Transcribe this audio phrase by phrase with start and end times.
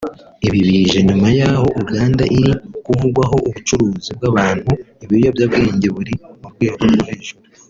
[0.47, 2.53] Ibi bije nyuma yaho Uganda iri
[2.85, 7.43] kuvugwaho ubucuruzi bw’abantu n’ibiyobya bwenge buri mu rwego rwo hejuru